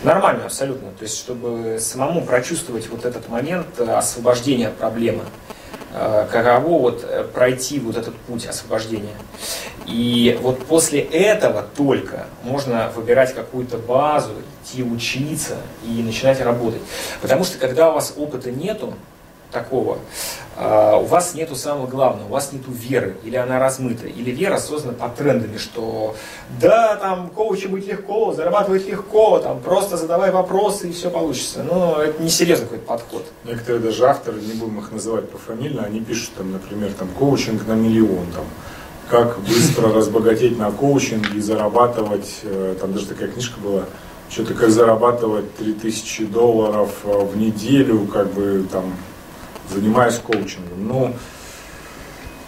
Нормально 0.03 0.45
абсолютно. 0.45 0.89
То 0.91 1.03
есть, 1.03 1.17
чтобы 1.17 1.77
самому 1.79 2.25
прочувствовать 2.25 2.89
вот 2.89 3.05
этот 3.05 3.29
момент 3.29 3.79
освобождения 3.79 4.67
от 4.67 4.75
проблемы. 4.75 5.23
Э, 5.91 6.27
каково 6.31 6.79
вот 6.79 7.03
э, 7.03 7.23
пройти 7.23 7.79
вот 7.79 7.97
этот 7.97 8.15
путь 8.15 8.45
освобождения. 8.45 9.15
И 9.87 10.37
вот 10.41 10.63
после 10.65 10.99
этого 10.99 11.65
только 11.75 12.25
можно 12.43 12.91
выбирать 12.95 13.33
какую-то 13.33 13.77
базу, 13.77 14.33
идти 14.63 14.83
учиться 14.83 15.57
и 15.83 16.03
начинать 16.03 16.41
работать. 16.41 16.81
Потому 17.23 17.43
что 17.43 17.57
когда 17.57 17.89
у 17.89 17.93
вас 17.93 18.13
опыта 18.15 18.51
нету, 18.51 18.93
такого, 19.51 19.97
у 20.59 21.05
вас 21.05 21.35
нету 21.35 21.55
самого 21.55 21.87
главного, 21.87 22.27
у 22.27 22.31
вас 22.31 22.51
нету 22.51 22.71
веры, 22.71 23.15
или 23.23 23.37
она 23.37 23.59
размыта, 23.59 24.07
или 24.07 24.31
вера 24.31 24.57
создана 24.57 24.93
под 24.93 25.15
трендами, 25.15 25.57
что 25.57 26.15
да, 26.59 26.97
там 26.97 27.29
коучем 27.29 27.71
быть 27.71 27.87
легко, 27.87 28.33
зарабатывать 28.33 28.85
легко, 28.85 29.39
там 29.39 29.61
просто 29.61 29.95
задавай 29.95 30.31
вопросы 30.31 30.89
и 30.89 30.91
все 30.91 31.09
получится. 31.09 31.63
Но 31.63 32.01
это 32.01 32.21
не 32.21 32.29
серьезный 32.29 32.65
какой-то 32.65 32.85
подход. 32.85 33.25
Некоторые 33.45 33.81
даже 33.81 34.05
авторы, 34.05 34.41
не 34.41 34.53
будем 34.53 34.79
их 34.79 34.91
называть 34.91 35.29
пофамильно, 35.29 35.83
они 35.83 36.01
пишут 36.01 36.31
там, 36.37 36.51
например, 36.51 36.91
там 36.91 37.07
коучинг 37.17 37.65
на 37.65 37.73
миллион, 37.73 38.25
там, 38.35 38.45
как 39.09 39.39
быстро 39.39 39.89
разбогатеть 39.93 40.57
на 40.57 40.71
коучинге 40.71 41.37
и 41.37 41.39
зарабатывать, 41.39 42.39
э, 42.43 42.75
там 42.79 42.93
даже 42.93 43.05
такая 43.05 43.29
книжка 43.29 43.59
была, 43.61 43.83
что-то 44.29 44.53
как 44.53 44.69
зарабатывать 44.69 45.55
3000 45.55 46.25
долларов 46.25 46.89
э, 47.05 47.25
в 47.25 47.37
неделю, 47.37 48.07
как 48.07 48.31
бы 48.33 48.65
там 48.69 48.93
занимаюсь 49.69 50.19
коучингом. 50.19 50.87
Ну, 50.87 51.13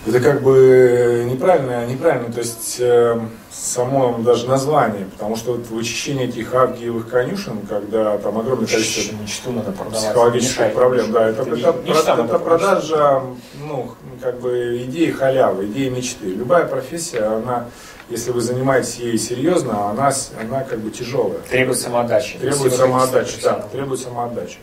это 0.08 0.20
как 0.20 0.42
бы 0.42 1.28
неправильно, 1.30 1.86
неправильно, 1.86 2.34
то 2.34 2.40
есть 2.40 2.78
э, 2.80 3.20
само 3.52 4.18
даже 4.18 4.48
название, 4.48 5.06
потому 5.06 5.36
что 5.36 5.54
вот 5.54 5.68
вычищение 5.68 6.28
этих 6.28 6.56
авгиевых 6.56 7.08
конюшен, 7.08 7.60
когда 7.70 8.18
там 8.18 8.40
огромное 8.40 8.66
количество 8.66 9.16
мечту 9.16 9.52
надо 9.52 9.72
продавать, 9.72 10.00
психологических 10.00 10.74
проблем, 10.74 11.12
да, 11.12 11.30
это, 11.30 11.44
это, 11.44 11.56
это, 11.56 11.92
это, 11.92 12.22
это 12.24 12.40
продажа, 12.40 13.22
ну, 13.68 13.92
как 14.22 14.40
бы 14.40 14.82
идеи 14.86 15.12
халявы, 15.12 15.66
идеи 15.68 15.90
мечты. 15.90 16.34
Любая 16.34 16.66
профессия, 16.66 17.22
она, 17.22 17.68
если 18.10 18.32
вы 18.32 18.42
занимаетесь 18.42 18.96
ей 18.96 19.20
серьезно, 19.20 19.92
она, 19.92 20.12
она 20.42 20.64
как 20.64 20.80
бы 20.80 20.90
тяжелая. 20.90 21.40
Требует 21.48 21.80
самоотдачи. 21.80 22.40
Требует 22.40 22.74
самоотдачи, 22.74 23.40
да, 23.44 23.68
требует 23.72 24.00
самоотдачи. 24.00 24.58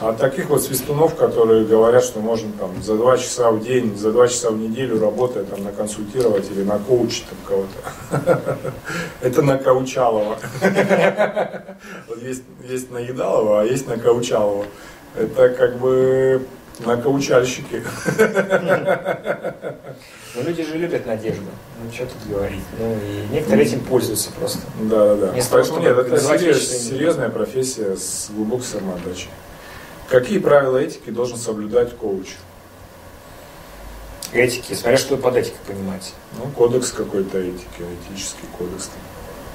А 0.00 0.14
таких 0.14 0.48
вот 0.48 0.62
свистунов, 0.62 1.14
которые 1.14 1.66
говорят, 1.66 2.02
что 2.02 2.20
можно 2.20 2.50
там 2.58 2.82
за 2.82 2.96
два 2.96 3.18
часа 3.18 3.50
в 3.50 3.62
день, 3.62 3.98
за 3.98 4.12
два 4.12 4.28
часа 4.28 4.50
в 4.50 4.56
неделю 4.56 4.98
работая 4.98 5.44
там 5.44 5.62
наконсультировать 5.62 6.50
или 6.50 6.62
накоучить 6.62 7.26
там 7.28 7.38
кого-то. 7.46 8.70
Это 9.20 9.42
накаучалово. 9.42 10.38
Вот 12.08 12.22
есть, 12.22 12.42
есть 12.68 12.90
наедалово, 12.90 13.62
а 13.62 13.64
есть 13.64 13.86
накаучалово. 13.86 14.64
Это 15.16 15.50
как 15.50 15.78
бы 15.78 16.46
накаучальщики. 16.84 17.82
Ну, 20.32 20.44
люди 20.44 20.64
же 20.64 20.78
любят 20.78 21.06
надежду. 21.06 21.42
Ну, 21.82 21.92
что 21.92 22.06
тут 22.06 22.30
говорить. 22.30 22.62
Ну, 22.78 22.92
и 22.92 23.34
некоторые 23.34 23.66
этим 23.66 23.80
пользуются 23.80 24.30
просто. 24.30 24.60
Да, 24.82 25.16
да, 25.16 25.32
да. 25.32 25.42
Поэтому 25.50 25.80
нет, 25.80 25.98
это 25.98 26.20
серьезная 26.20 27.30
профессия 27.30 27.96
с 27.96 28.30
глубокой 28.30 28.64
самоотдачей. 28.64 29.28
Какие 30.10 30.40
правила 30.40 30.76
этики 30.76 31.10
должен 31.10 31.38
соблюдать 31.38 31.96
коуч? 31.96 32.26
Этики, 34.32 34.74
смотря 34.74 34.98
что 34.98 35.16
под 35.16 35.36
этикой 35.36 35.58
понимать. 35.68 36.14
Ну, 36.36 36.50
кодекс 36.50 36.90
какой-то 36.90 37.38
этики, 37.38 37.84
этический 38.08 38.48
кодекс. 38.58 38.90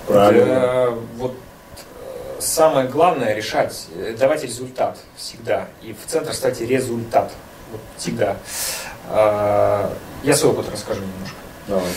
Правильно. 0.07 0.45
Да, 0.45 0.89
вот 1.17 1.33
э, 1.33 2.39
самое 2.39 2.87
главное 2.87 3.35
решать, 3.35 3.87
э, 3.95 4.15
давать 4.17 4.43
результат 4.43 4.97
всегда. 5.17 5.67
И 5.81 5.93
в 5.93 6.09
центр, 6.09 6.31
кстати, 6.31 6.63
результат. 6.63 7.33
Вот 7.71 7.81
всегда. 7.97 8.37
А, 9.09 9.93
я 10.23 10.35
свой 10.35 10.53
опыт 10.53 10.67
расскажу 10.71 11.01
немножко. 11.01 11.37
Давай. 11.67 11.91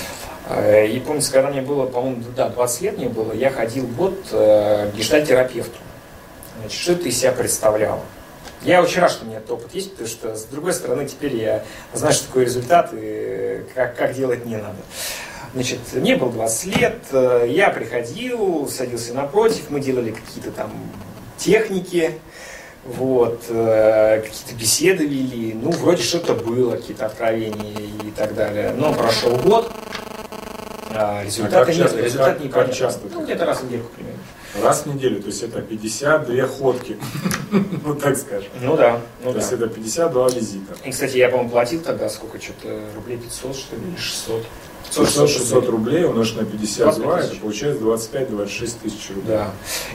А, 0.49 0.85
и 0.85 0.99
помните, 0.99 1.31
когда 1.31 1.51
мне 1.51 1.63
было, 1.63 1.87
по-моему, 1.87 2.25
да, 2.35 2.49
20 2.49 2.81
лет 2.83 2.99
мне 2.99 3.09
было, 3.09 3.33
я 3.33 3.51
ходил 3.51 3.87
год 3.87 4.19
э, 4.33 4.91
к 4.93 4.97
гештальтерапевту. 4.97 5.79
Значит, 6.61 6.81
что 6.81 6.93
это 6.93 7.09
из 7.09 7.19
себя 7.19 7.31
представляло? 7.31 8.03
Я 8.63 8.83
очень 8.83 9.01
рад, 9.01 9.11
что 9.11 9.25
у 9.25 9.29
меня 9.29 9.39
этот 9.39 9.53
опыт 9.53 9.75
есть, 9.75 9.93
потому 9.93 10.09
что, 10.09 10.37
с 10.37 10.45
другой 10.45 10.73
стороны, 10.73 11.07
теперь 11.07 11.37
я 11.37 11.63
знаю, 11.93 12.13
что 12.13 12.27
такое 12.27 12.45
результат 12.45 12.91
и 12.93 13.63
как, 13.75 13.97
как 13.97 14.15
делать 14.15 14.45
не 14.45 14.57
надо. 14.57 14.77
Значит, 15.55 15.79
мне 15.95 16.17
было 16.17 16.31
20 16.31 16.77
лет, 16.77 16.99
э, 17.13 17.47
я 17.49 17.71
приходил, 17.71 18.69
садился 18.69 19.15
напротив, 19.15 19.71
мы 19.71 19.81
делали 19.81 20.11
какие-то 20.11 20.51
там 20.51 20.71
техники, 21.39 22.21
вот, 22.85 23.45
э, 23.49 24.23
какие-то 24.23 24.55
беседы 24.55 25.07
вели, 25.07 25.55
ну, 25.55 25.71
вроде 25.71 26.03
что-то 26.03 26.35
было, 26.35 26.77
какие-то 26.77 27.07
откровения 27.07 27.81
и 28.05 28.11
так 28.11 28.35
далее. 28.35 28.75
Но 28.77 28.93
прошел 28.93 29.37
год, 29.37 29.73
а 30.91 31.23
результата 31.25 31.71
а 31.71 31.75
нет, 31.75 31.95
результат 31.95 32.35
как, 32.35 32.41
не 32.41 32.49
как 32.49 32.75
часто? 32.75 33.07
Ну, 33.13 33.25
где-то 33.25 33.47
раз 33.47 33.61
в 33.61 33.65
недельку 33.65 33.91
примерно. 33.95 34.19
Раз 34.63 34.83
в 34.83 34.87
неделю, 34.87 35.21
то 35.21 35.27
есть 35.27 35.43
это 35.43 35.61
52 35.61 36.47
ходки, 36.47 36.97
ну 37.85 37.95
так 37.95 38.17
скажем. 38.17 38.49
Ну 38.63 38.77
да. 38.77 39.01
Ну, 39.23 39.33
то 39.33 39.39
есть 39.39 39.53
это 39.53 39.69
52 39.69 40.29
визита. 40.31 40.75
И, 40.85 40.91
кстати, 40.91 41.19
я, 41.19 41.29
по-моему, 41.29 41.51
платил 41.51 41.81
тогда 41.81 42.09
сколько, 42.09 42.41
что-то 42.41 42.81
рублей 42.95 43.19
500, 43.19 43.57
что 43.57 43.77
ли, 43.77 43.83
или 43.83 43.97
600. 43.97 44.45
600 44.91 45.69
рублей 45.69 46.05
умножить 46.05 46.39
на 46.39 46.45
52, 46.47 47.21
это 47.21 47.37
получается 47.37 47.83
25-26 47.85 48.73
тысяч 48.83 49.11
рублей. 49.11 49.27
Да. 49.27 49.51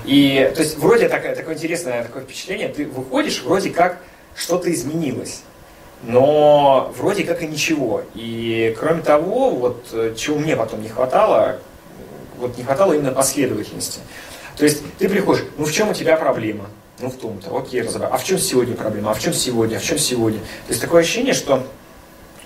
И, 0.05 0.51
то 0.53 0.61
есть, 0.61 0.77
вроде 0.77 1.09
такое, 1.09 1.35
такое 1.35 1.55
интересное 1.55 2.03
такое 2.03 2.21
впечатление, 2.23 2.69
ты 2.69 2.85
выходишь, 2.85 3.41
вроде 3.41 3.71
как 3.71 3.97
что-то 4.35 4.71
изменилось, 4.71 5.41
но 6.03 6.93
вроде 6.97 7.23
как 7.23 7.41
и 7.41 7.47
ничего. 7.47 8.03
И, 8.13 8.75
кроме 8.79 9.01
того, 9.01 9.49
вот, 9.49 10.15
чего 10.15 10.37
мне 10.37 10.55
потом 10.55 10.81
не 10.83 10.89
хватало, 10.89 11.59
вот 12.37 12.57
не 12.57 12.63
хватало 12.63 12.93
именно 12.93 13.11
последовательности. 13.11 13.99
То 14.57 14.65
есть 14.65 14.83
ты 14.97 15.09
приходишь, 15.09 15.45
ну 15.57 15.65
в 15.65 15.71
чем 15.71 15.89
у 15.89 15.93
тебя 15.93 16.15
проблема? 16.17 16.65
Ну 16.99 17.09
в 17.09 17.15
том-то, 17.15 17.57
окей, 17.57 17.81
разобрал. 17.81 18.13
А 18.13 18.17
в 18.17 18.23
чем 18.23 18.37
сегодня 18.37 18.75
проблема? 18.75 19.11
А 19.11 19.13
в 19.13 19.19
чем 19.19 19.33
сегодня? 19.33 19.77
А 19.77 19.79
в 19.79 19.83
чем 19.83 19.97
сегодня? 19.97 20.39
То 20.39 20.69
есть 20.69 20.81
такое 20.81 21.01
ощущение, 21.01 21.33
что 21.33 21.65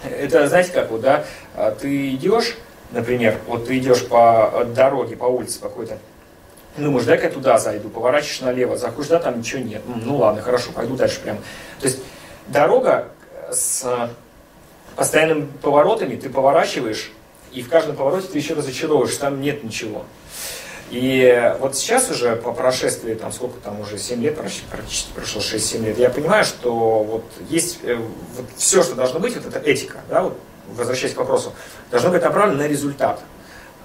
это, 0.03 0.47
знаете, 0.47 0.71
как 0.71 0.89
вот, 0.91 1.01
да, 1.01 1.25
а 1.55 1.71
ты 1.71 2.13
идешь, 2.13 2.55
например, 2.91 3.37
вот 3.47 3.67
ты 3.67 3.77
идешь 3.77 4.05
по 4.05 4.65
дороге, 4.75 5.15
по 5.15 5.25
улице 5.25 5.59
какой-то, 5.59 5.97
думаешь, 6.77 7.05
дай-ка 7.05 7.25
я 7.25 7.31
туда 7.31 7.57
зайду, 7.57 7.89
поворачиваешь 7.89 8.41
налево, 8.41 8.77
заходишь, 8.77 9.09
да, 9.09 9.19
там 9.19 9.39
ничего 9.39 9.61
нет. 9.61 9.81
Ну 9.85 10.17
ладно, 10.17 10.41
хорошо, 10.41 10.71
пойду 10.71 10.95
дальше 10.95 11.19
прямо. 11.21 11.39
То 11.79 11.87
есть 11.87 11.99
дорога 12.47 13.09
с 13.51 14.09
постоянными 14.95 15.47
поворотами, 15.61 16.15
ты 16.15 16.29
поворачиваешь, 16.29 17.11
и 17.51 17.61
в 17.61 17.69
каждом 17.69 17.95
повороте 17.95 18.27
ты 18.27 18.37
еще 18.37 18.53
разочаровываешь, 18.53 19.15
там 19.17 19.41
нет 19.41 19.63
ничего. 19.63 20.05
И 20.89 21.53
вот 21.59 21.75
сейчас 21.75 22.09
уже 22.09 22.37
по 22.37 22.53
прошествии, 22.53 23.13
там 23.13 23.33
сколько 23.33 23.59
там 23.59 23.81
уже 23.81 23.97
7 23.97 24.21
лет, 24.21 24.37
практически 24.37 25.11
прошло 25.13 25.41
6-7 25.41 25.85
лет, 25.85 25.97
я 25.97 26.09
понимаю, 26.09 26.45
что 26.45 27.03
вот 27.03 27.25
есть 27.49 27.79
э, 27.83 27.95
вот 27.95 28.45
все, 28.55 28.83
что 28.83 28.95
должно 28.95 29.19
быть, 29.19 29.35
вот 29.35 29.45
это 29.45 29.59
этика, 29.59 29.97
да, 30.09 30.23
вот, 30.23 30.39
возвращаясь 30.69 31.13
к 31.13 31.17
вопросу, 31.17 31.51
должно 31.91 32.11
быть 32.11 32.21
направлено 32.21 32.63
на 32.63 32.67
результат, 32.67 33.19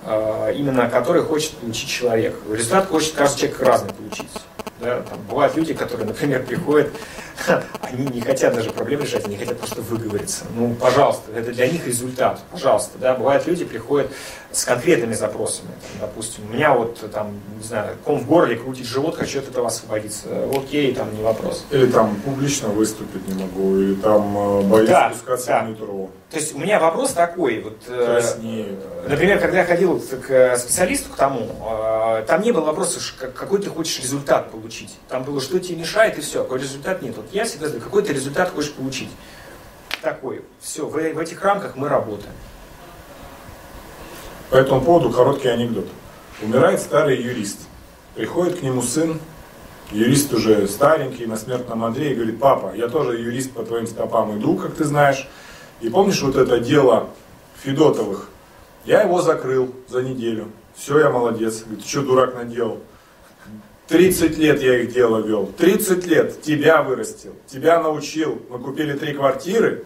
э, 0.05 0.55
именно 0.57 0.89
который 0.89 1.23
хочет 1.23 1.53
получить 1.57 1.89
человек. 1.89 2.37
Результат 2.49 2.89
хочет 2.89 3.15
каждый 3.15 3.41
человек 3.41 3.61
разный 3.61 3.93
получить. 3.95 4.29
Да? 4.83 5.01
Там 5.03 5.19
бывают 5.29 5.57
люди, 5.57 5.75
которые, 5.75 6.07
например, 6.07 6.45
приходят, 6.45 6.91
они 7.81 8.07
не 8.07 8.21
хотят 8.21 8.55
даже 8.55 8.71
проблем 8.71 9.01
решать, 9.01 9.25
они 9.25 9.37
хотят 9.37 9.59
просто 9.59 9.81
выговориться. 9.81 10.45
Ну, 10.57 10.75
пожалуйста, 10.75 11.31
это 11.35 11.53
для 11.53 11.69
них 11.69 11.87
результат, 11.87 12.41
пожалуйста. 12.51 12.99
Да? 12.99 13.15
Бывают 13.15 13.47
люди, 13.47 13.65
приходят 13.65 14.11
с 14.51 14.65
конкретными 14.65 15.15
запросами. 15.15 15.69
Там, 15.69 16.09
допустим, 16.09 16.45
у 16.49 16.53
меня 16.53 16.75
вот 16.75 16.99
там, 17.13 17.41
не 17.57 17.65
знаю, 17.65 17.97
ком 18.05 18.19
в 18.19 18.27
горле, 18.27 18.57
крутить 18.57 18.87
живот, 18.87 19.17
хочу 19.17 19.39
от 19.39 19.49
этого 19.49 19.69
освободиться. 19.69 20.29
Окей, 20.55 20.95
там 20.95 21.15
не 21.15 21.23
вопрос. 21.23 21.65
Или 21.71 21.87
там 21.87 22.17
публично 22.17 22.69
выступить 22.69 23.27
не 23.29 23.41
могу, 23.41 23.77
или 23.79 23.95
там 23.95 24.37
э, 24.37 24.63
боюсь 24.63 24.89
да, 24.89 25.11
спускаться 25.11 25.47
да. 25.47 25.63
в 25.63 25.71
метро. 25.71 26.11
То 26.31 26.39
есть 26.39 26.55
у 26.55 26.59
меня 26.59 26.81
вопрос 26.81 27.13
такой, 27.13 27.61
вот, 27.61 27.79
э, 27.89 28.05
Краснеет. 28.05 29.09
например, 29.09 29.39
когда 29.39 29.59
я 29.59 29.65
ходил 29.65 30.01
к 30.01 30.31
э, 30.31 30.57
специалисту, 30.59 31.11
к 31.11 31.17
тому, 31.17 31.49
там 32.27 32.43
не 32.43 32.53
было 32.53 32.65
вопроса, 32.65 33.01
какой 33.35 33.61
ты 33.61 33.71
хочешь 33.71 34.01
результат 34.01 34.51
получить. 34.51 34.72
Там 35.09 35.25
было, 35.25 35.41
что 35.41 35.59
тебе 35.59 35.79
мешает, 35.79 36.19
и 36.19 36.21
все, 36.21 36.43
какой 36.43 36.61
результат 36.61 37.03
нет. 37.03 37.17
Вот 37.17 37.27
я 37.33 37.45
всегда 37.45 37.67
говорю, 37.67 37.83
какой 37.83 38.03
ты 38.03 38.13
результат 38.13 38.51
хочешь 38.51 38.73
получить. 38.73 39.11
Такой. 40.01 40.43
Все, 40.61 40.87
в, 40.87 40.93
в 40.93 41.19
этих 41.19 41.43
рамках 41.43 41.77
мы 41.77 41.89
работаем. 41.89 42.35
По 44.51 44.57
этому 44.57 44.81
поводу 44.81 45.11
короткий 45.11 45.49
анекдот. 45.49 45.87
Умирает 46.43 46.81
старый 46.81 47.23
юрист. 47.23 47.61
Приходит 48.15 48.59
к 48.59 48.63
нему 48.63 48.83
сын, 48.83 49.19
юрист 49.91 50.33
уже 50.35 50.67
старенький, 50.69 51.27
на 51.27 51.37
смертном 51.37 51.85
Андре, 51.85 52.13
и 52.13 52.15
говорит, 52.15 52.39
папа, 52.39 52.75
я 52.75 52.89
тоже 52.89 53.19
юрист 53.19 53.53
по 53.53 53.63
твоим 53.63 53.87
стопам 53.87 54.39
иду, 54.39 54.57
как 54.57 54.75
ты 54.75 54.85
знаешь. 54.85 55.29
И 55.81 55.89
помнишь 55.89 56.21
вот 56.23 56.37
это 56.37 56.59
дело 56.59 57.09
Федотовых? 57.63 58.29
Я 58.85 59.03
его 59.03 59.23
закрыл 59.23 59.73
за 59.89 60.03
неделю. 60.03 60.49
Все, 60.75 60.99
я 60.99 61.11
молодец. 61.11 61.63
Говорит, 61.63 61.87
что, 61.87 62.03
дурак, 62.03 62.35
наделал? 62.35 62.81
30 63.93 64.39
лет 64.39 64.63
я 64.63 64.81
их 64.81 64.93
дело 64.93 65.19
вел. 65.19 65.53
30 65.59 66.07
лет 66.07 66.41
тебя 66.41 66.83
вырастил, 66.83 67.35
тебя 67.47 67.81
научил. 67.81 68.41
Мы 68.49 68.59
купили 68.59 68.95
три 68.95 69.13
квартиры, 69.13 69.85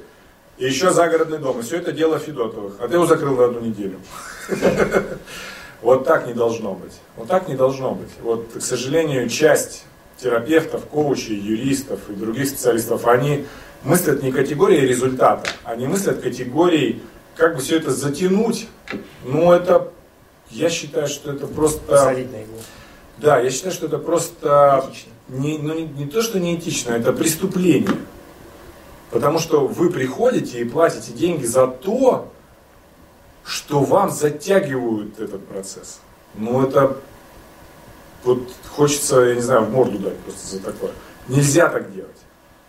и 0.58 0.64
еще 0.64 0.92
загородный 0.92 1.38
дом. 1.38 1.58
И 1.58 1.62
все 1.62 1.78
это 1.78 1.92
дело 1.92 2.18
Федотовых. 2.18 2.76
А 2.80 2.86
ты 2.86 2.94
его 2.94 3.06
закрыл 3.06 3.36
на 3.36 3.46
одну 3.46 3.60
неделю. 3.60 3.98
Вот 5.82 6.04
так 6.04 6.26
не 6.26 6.32
должно 6.32 6.72
быть. 6.72 6.94
Вот 7.16 7.28
так 7.28 7.48
не 7.48 7.54
должно 7.54 7.92
быть. 7.92 8.08
Вот, 8.22 8.46
к 8.54 8.62
сожалению, 8.62 9.28
часть 9.28 9.84
терапевтов, 10.16 10.86
коучей, 10.86 11.36
юристов 11.36 12.00
и 12.08 12.14
других 12.14 12.48
специалистов, 12.48 13.06
они 13.06 13.44
мыслят 13.84 14.22
не 14.22 14.32
категорией 14.32 14.86
результата, 14.86 15.48
они 15.64 15.86
мыслят 15.86 16.22
категорией, 16.22 17.02
как 17.36 17.56
бы 17.56 17.60
все 17.60 17.76
это 17.76 17.90
затянуть. 17.90 18.68
Ну, 19.24 19.52
это, 19.52 19.92
я 20.50 20.70
считаю, 20.70 21.08
что 21.08 21.30
это 21.30 21.46
просто... 21.46 21.80
Посадить 21.80 22.32
на 22.32 22.42
иглу. 22.42 22.58
Да, 23.18 23.40
я 23.40 23.50
считаю, 23.50 23.72
что 23.72 23.86
это 23.86 23.98
просто 23.98 24.84
Этично. 24.90 25.12
не, 25.28 25.58
ну, 25.58 25.74
не, 25.74 25.84
не 25.84 26.06
то, 26.06 26.22
что 26.22 26.38
неэтично, 26.38 26.92
это 26.92 27.12
преступление. 27.12 27.96
Потому 29.10 29.38
что 29.38 29.66
вы 29.66 29.90
приходите 29.90 30.60
и 30.60 30.64
платите 30.64 31.12
деньги 31.12 31.44
за 31.46 31.66
то, 31.66 32.30
что 33.44 33.80
вам 33.80 34.10
затягивают 34.10 35.18
этот 35.18 35.46
процесс. 35.46 36.00
Ну 36.34 36.66
это 36.66 36.96
вот 38.24 38.50
хочется, 38.74 39.20
я 39.20 39.34
не 39.36 39.40
знаю, 39.40 39.62
в 39.62 39.70
морду 39.70 39.98
дать 39.98 40.18
просто 40.18 40.56
за 40.56 40.62
такое. 40.62 40.90
Нельзя 41.28 41.68
так 41.68 41.94
делать. 41.94 42.10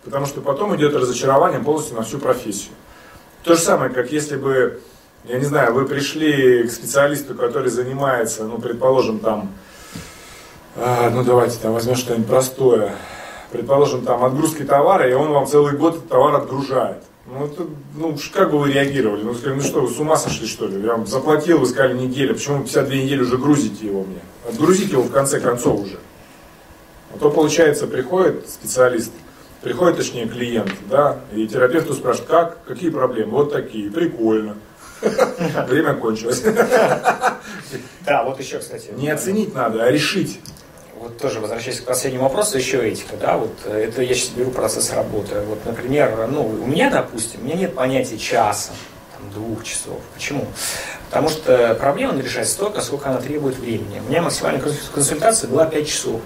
Потому 0.04 0.26
что 0.26 0.40
потом 0.40 0.74
идет 0.76 0.94
разочарование 0.94 1.60
полностью 1.60 1.96
на 1.96 2.02
всю 2.04 2.18
профессию. 2.18 2.72
То 3.42 3.54
же 3.54 3.60
самое, 3.60 3.92
как 3.92 4.12
если 4.12 4.36
бы, 4.36 4.80
я 5.24 5.38
не 5.38 5.44
знаю, 5.44 5.74
вы 5.74 5.86
пришли 5.86 6.62
к 6.62 6.70
специалисту, 6.70 7.34
который 7.34 7.70
занимается, 7.70 8.44
ну, 8.44 8.58
предположим, 8.58 9.18
там, 9.18 9.52
ну 11.10 11.24
давайте 11.24 11.58
там 11.58 11.72
возьмем 11.72 11.96
что-нибудь 11.96 12.26
простое. 12.26 12.94
Предположим, 13.50 14.02
там 14.04 14.24
отгрузки 14.24 14.62
товара, 14.62 15.08
и 15.08 15.12
он 15.12 15.32
вам 15.32 15.46
целый 15.46 15.76
год 15.76 15.96
этот 15.96 16.08
товар 16.08 16.34
отгружает. 16.36 17.02
Ну, 17.26 17.44
это, 17.46 17.66
ну, 17.94 18.16
как 18.32 18.50
бы 18.50 18.58
вы 18.58 18.72
реагировали? 18.72 19.22
Ну, 19.22 19.34
сказали, 19.34 19.56
ну 19.56 19.62
что, 19.62 19.80
вы 19.80 19.88
с 19.88 19.98
ума 19.98 20.16
сошли, 20.16 20.46
что 20.46 20.66
ли? 20.66 20.80
Я 20.82 20.92
вам 20.92 21.06
заплатил, 21.06 21.58
вы 21.58 21.66
сказали, 21.66 21.94
неделя. 21.94 22.32
Почему 22.32 22.58
вы 22.58 22.64
52 22.64 22.94
недели 22.94 23.20
уже 23.22 23.36
грузите 23.36 23.86
его 23.86 24.04
мне? 24.04 24.20
Отгрузите 24.48 24.92
его 24.92 25.02
в 25.02 25.10
конце 25.10 25.40
концов 25.40 25.80
уже. 25.80 25.98
А 27.14 27.18
то, 27.18 27.30
получается, 27.30 27.86
приходит 27.86 28.48
специалист, 28.48 29.12
приходит, 29.62 29.96
точнее, 29.98 30.26
клиент, 30.26 30.72
да, 30.88 31.20
и 31.34 31.46
терапевту 31.46 31.94
спрашивает, 31.94 32.30
как, 32.30 32.64
какие 32.64 32.90
проблемы? 32.90 33.32
Вот 33.32 33.52
такие, 33.52 33.90
прикольно. 33.90 34.56
Время 35.68 35.94
кончилось. 35.94 36.42
Да, 38.06 38.24
вот 38.24 38.40
еще, 38.40 38.58
кстати. 38.58 38.90
Не 38.96 39.10
оценить 39.10 39.54
надо, 39.54 39.84
а 39.84 39.90
решить. 39.90 40.40
Вот 41.00 41.16
тоже 41.18 41.38
возвращаясь 41.40 41.80
к 41.80 41.84
последнему 41.84 42.24
вопросу, 42.24 42.58
еще 42.58 42.86
этика, 42.88 43.16
да, 43.16 43.36
вот 43.36 43.52
э, 43.66 43.84
это 43.88 44.02
я 44.02 44.14
сейчас 44.14 44.30
беру 44.30 44.50
процесс 44.50 44.92
работы. 44.92 45.40
Вот, 45.40 45.64
например, 45.64 46.26
ну, 46.28 46.44
у 46.46 46.66
меня, 46.66 46.90
допустим, 46.90 47.40
у 47.40 47.44
меня 47.44 47.54
нет 47.54 47.74
понятия 47.74 48.18
часа, 48.18 48.72
там, 49.16 49.30
двух 49.30 49.62
часов. 49.64 50.00
Почему? 50.14 50.46
Потому 51.06 51.28
что 51.28 51.76
проблема 51.78 52.14
надо 52.14 52.24
решать 52.24 52.48
столько, 52.48 52.80
сколько 52.80 53.10
она 53.10 53.20
требует 53.20 53.56
времени. 53.58 54.00
У 54.04 54.10
меня 54.10 54.22
максимальная 54.22 54.60
консуль- 54.60 54.92
консультация 54.92 55.48
была 55.48 55.66
5 55.66 55.86
часов. 55.88 56.20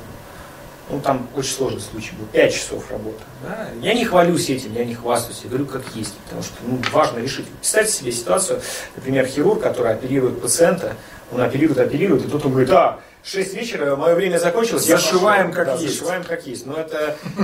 Ну, 0.90 1.00
там 1.00 1.28
очень 1.36 1.52
сложный 1.52 1.80
случай 1.80 2.12
был. 2.18 2.24
5 2.32 2.54
часов 2.54 2.90
работы. 2.90 3.22
да. 3.42 3.68
Я 3.80 3.92
не 3.94 4.04
хвалюсь 4.04 4.48
этим, 4.48 4.72
я 4.74 4.84
не 4.84 4.94
хвастаюсь, 4.94 5.40
я 5.44 5.50
говорю 5.50 5.66
как 5.66 5.82
есть. 5.94 6.14
Потому 6.24 6.42
что 6.42 6.54
ну, 6.66 6.78
важно 6.92 7.18
решить. 7.18 7.46
Представьте 7.46 7.92
себе 7.92 8.12
ситуацию, 8.12 8.60
например, 8.96 9.26
хирург, 9.26 9.62
который 9.62 9.92
оперирует 9.92 10.40
пациента, 10.40 10.94
он 11.30 11.40
оперирует, 11.42 11.78
оперирует, 11.78 12.24
и 12.26 12.28
тут 12.28 12.44
он 12.44 12.52
говорит, 12.52 12.70
а, 12.72 13.00
6 13.24 13.54
вечера, 13.54 13.96
мое 13.96 14.14
время 14.14 14.38
закончилось, 14.38 14.86
я 14.88 14.96
Зашиваем 14.96 15.50
пошел». 15.50 15.64
как 15.64 15.66
Да, 15.76 15.82
есть. 15.82 15.94
Зашиваем 15.94 16.24
как 16.24 16.46
есть. 16.46 16.66
Но 16.66 16.74
это, 16.74 17.16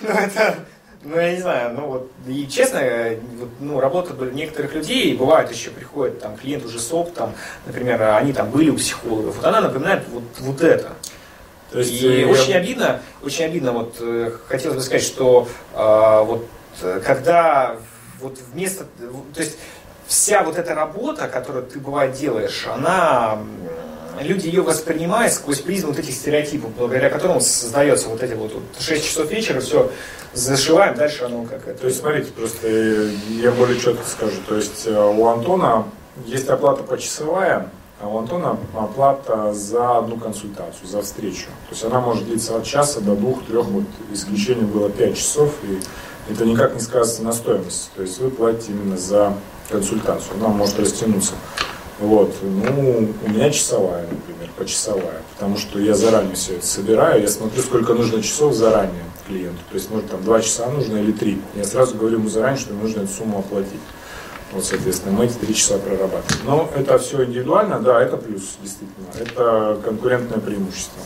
ну 0.00 0.08
это, 0.10 0.54
ну 1.02 1.16
я 1.20 1.32
не 1.34 1.40
знаю, 1.40 1.74
ну 1.74 1.86
вот, 1.86 2.10
и 2.26 2.46
честно, 2.48 2.78
э, 2.78 3.18
ну 3.60 3.78
работа 3.80 4.14
некоторых 4.24 4.74
людей, 4.74 5.14
бывает 5.16 5.50
еще 5.50 5.70
приходит 5.70 6.20
там 6.20 6.36
клиент 6.36 6.64
уже 6.64 6.80
с 6.80 6.92
опытом, 6.92 7.34
например, 7.66 8.02
они 8.02 8.32
там 8.32 8.50
были 8.50 8.70
у 8.70 8.76
психологов, 8.76 9.36
вот 9.36 9.44
она 9.44 9.60
напоминает 9.60 10.04
вот, 10.08 10.24
вот 10.40 10.60
это. 10.62 10.92
То 11.70 11.78
есть, 11.80 11.92
И 12.02 12.06
э, 12.08 12.20
я- 12.22 12.28
очень 12.28 12.54
обидно, 12.54 13.00
очень 13.22 13.44
обидно, 13.44 13.72
вот 13.72 13.96
э, 14.00 14.32
хотелось 14.48 14.76
бы 14.76 14.82
сказать, 14.82 15.02
что 15.04 15.48
э, 15.74 16.22
вот 16.24 16.46
э, 16.82 17.00
когда 17.04 17.76
вот 18.20 18.38
вместо, 18.52 18.84
то 18.84 19.40
есть 19.40 19.56
вся 20.06 20.42
вот 20.42 20.56
эта 20.56 20.74
работа, 20.74 21.28
которую 21.28 21.64
ты 21.66 21.78
бывает 21.78 22.14
делаешь, 22.14 22.66
она 22.72 23.38
люди 24.20 24.46
ее 24.46 24.62
воспринимают 24.62 25.32
сквозь 25.32 25.60
призму 25.60 25.90
вот 25.90 25.98
этих 25.98 26.14
стереотипов, 26.14 26.70
благодаря 26.76 27.10
которым 27.10 27.40
создается 27.40 28.08
вот 28.08 28.22
эти 28.22 28.34
вот, 28.34 28.52
вот 28.52 28.62
6 28.78 29.04
часов 29.04 29.30
вечера, 29.30 29.60
все 29.60 29.90
зашиваем, 30.32 30.94
дальше 30.96 31.24
оно 31.24 31.44
как 31.44 31.66
это. 31.66 31.80
То 31.80 31.86
есть, 31.86 32.00
смотрите, 32.00 32.30
просто 32.32 32.66
э, 32.68 33.10
я 33.42 33.50
более 33.50 33.78
четко 33.78 34.06
скажу. 34.06 34.36
То 34.46 34.56
есть, 34.56 34.86
э, 34.86 34.92
у 34.92 35.26
Антона 35.26 35.84
есть 36.26 36.48
оплата 36.48 36.82
почасовая, 36.82 37.70
а 38.00 38.08
у 38.08 38.18
Антона 38.18 38.58
оплата 38.74 39.52
за 39.54 39.98
одну 39.98 40.18
консультацию, 40.18 40.86
за 40.86 41.02
встречу. 41.02 41.46
То 41.68 41.72
есть, 41.72 41.84
она 41.84 42.00
может 42.00 42.24
длиться 42.26 42.56
от 42.56 42.64
часа 42.64 43.00
до 43.00 43.14
двух-трех, 43.14 43.66
вот 43.66 43.84
исключение 44.12 44.66
было 44.66 44.90
5 44.90 45.16
часов, 45.16 45.54
и 45.62 45.80
это 46.32 46.44
никак 46.44 46.74
не 46.74 46.80
сказывается 46.80 47.22
на 47.22 47.32
стоимости. 47.32 47.88
То 47.96 48.02
есть, 48.02 48.18
вы 48.18 48.30
платите 48.30 48.72
именно 48.72 48.96
за 48.96 49.34
консультацию, 49.70 50.36
она 50.36 50.48
может 50.48 50.78
растянуться. 50.78 51.32
Вот, 51.98 52.34
ну, 52.42 53.08
у 53.24 53.30
меня 53.30 53.50
часовая, 53.50 54.02
например, 54.02 54.50
почасовая, 54.58 55.22
потому 55.34 55.56
что 55.56 55.78
я 55.78 55.94
заранее 55.94 56.34
все 56.34 56.56
это 56.56 56.66
собираю, 56.66 57.22
я 57.22 57.28
смотрю, 57.28 57.62
сколько 57.62 57.94
нужно 57.94 58.22
часов 58.22 58.52
заранее 58.52 59.04
клиенту, 59.26 59.60
то 59.70 59.74
есть, 59.76 59.90
может, 59.90 60.10
там, 60.10 60.22
два 60.22 60.42
часа 60.42 60.68
нужно 60.68 60.98
или 60.98 61.12
три. 61.12 61.40
Я 61.54 61.64
сразу 61.64 61.96
говорю 61.96 62.18
ему 62.18 62.28
заранее, 62.28 62.60
что 62.60 62.74
нужно 62.74 63.00
эту 63.00 63.12
сумму 63.12 63.38
оплатить. 63.38 63.80
Вот, 64.52 64.64
соответственно, 64.64 65.16
мы 65.16 65.24
эти 65.24 65.34
три 65.34 65.54
часа 65.54 65.78
прорабатываем. 65.78 66.46
Но 66.46 66.70
это 66.76 66.98
все 66.98 67.24
индивидуально, 67.24 67.80
да, 67.80 68.00
это 68.00 68.16
плюс, 68.16 68.56
действительно. 68.62 69.06
Это 69.18 69.80
конкурентное 69.84 70.38
преимущество. 70.38 71.02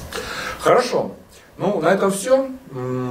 Хорошо. 0.58 1.12
Ну, 1.56 1.80
на 1.80 1.88
этом 1.88 2.10
все. 2.10 2.50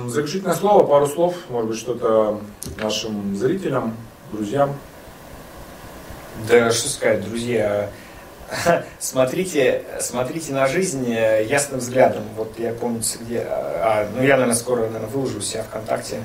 Заключительное 0.08 0.56
слово, 0.56 0.86
пару 0.86 1.08
слов, 1.08 1.36
может 1.50 1.70
быть, 1.70 1.80
что-то 1.80 2.42
нашим 2.80 3.36
зрителям, 3.36 3.96
друзьям. 4.32 4.76
Да 6.48 6.72
что 6.72 6.90
сказать, 6.90 7.24
друзья, 7.28 7.90
смотрите, 9.00 9.84
смотрите 10.00 10.54
на 10.54 10.68
жизнь 10.68 11.06
э, 11.12 11.46
ясным 11.46 11.80
взглядом. 11.80 12.24
Вот 12.36 12.58
я 12.58 12.74
помню, 12.74 13.02
где, 13.22 13.46
а, 13.46 14.08
ну 14.16 14.24
я, 14.24 14.34
наверное, 14.36 14.56
скоро, 14.56 14.82
наверное, 14.82 15.08
выложу 15.08 15.40
у 15.40 15.42
себя 15.42 15.64
ВКонтакте. 15.64 16.24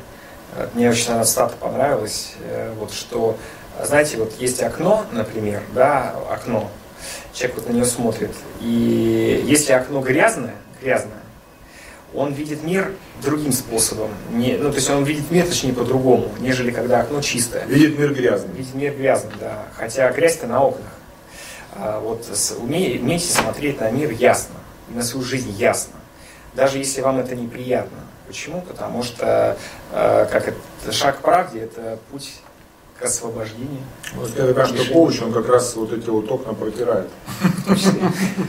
Мне 0.74 0.88
очень, 0.88 1.08
наверное, 1.08 1.24
стата 1.24 1.54
понравилось, 1.58 2.34
э, 2.40 2.72
вот 2.78 2.92
что, 2.92 3.36
знаете, 3.82 4.18
вот 4.18 4.32
есть 4.38 4.62
окно, 4.62 5.04
например, 5.10 5.62
да, 5.74 6.14
окно, 6.30 6.70
человек 7.32 7.56
вот 7.56 7.68
на 7.68 7.72
него 7.72 7.86
смотрит, 7.86 8.30
и 8.60 9.44
если 9.46 9.72
окно 9.72 10.00
грязное, 10.00 10.54
грязное, 10.80 11.18
он 12.14 12.32
видит 12.32 12.62
мир 12.62 12.92
другим 13.22 13.52
способом. 13.52 14.10
Не, 14.32 14.56
ну, 14.56 14.70
то 14.70 14.76
есть 14.76 14.88
он 14.90 15.04
видит 15.04 15.30
мир, 15.30 15.46
точнее, 15.46 15.72
по-другому, 15.72 16.30
нежели 16.40 16.70
когда 16.70 17.00
окно 17.00 17.20
чистое. 17.20 17.64
Видит 17.66 17.98
мир 17.98 18.14
грязный. 18.14 18.54
Видит 18.54 18.74
мир 18.74 18.94
грязным, 18.94 19.32
да. 19.40 19.64
Хотя 19.74 20.10
грязь-то 20.12 20.46
на 20.46 20.62
окнах. 20.62 20.92
А 21.72 21.98
вот 22.00 22.24
с- 22.24 22.52
умей- 22.52 23.00
умейте 23.00 23.32
смотреть 23.32 23.80
на 23.80 23.90
мир 23.90 24.10
ясно, 24.10 24.54
на 24.90 25.02
свою 25.02 25.24
жизнь 25.26 25.50
ясно. 25.50 25.94
Даже 26.54 26.78
если 26.78 27.00
вам 27.00 27.18
это 27.18 27.34
неприятно. 27.34 27.98
Почему? 28.28 28.62
Потому 28.62 29.02
что 29.02 29.58
э, 29.92 30.26
как 30.30 30.48
это, 30.48 30.92
шаг 30.92 31.18
к 31.18 31.20
правде– 31.20 31.60
это 31.62 31.98
путь 32.10 32.40
к 32.98 33.02
освобождению. 33.02 33.82
Вот 34.14 34.30
я 34.36 34.46
такая, 34.46 34.66
что 34.66 34.92
коуч, 34.92 35.20
он 35.22 35.32
как 35.32 35.48
раз 35.48 35.74
вот 35.76 35.92
эти 35.92 36.08
вот 36.08 36.30
окна 36.30 36.54
протирает. 36.54 37.08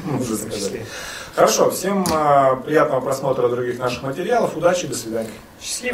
Можно 0.05 0.35
сказать. 0.37 0.81
Хорошо, 1.35 1.69
всем 1.69 2.05
а, 2.13 2.55
приятного 2.55 3.01
просмотра 3.01 3.49
других 3.49 3.77
наших 3.77 4.03
материалов. 4.03 4.55
Удачи, 4.55 4.87
до 4.87 4.95
свидания. 4.95 5.31
Счастливо. 5.61 5.83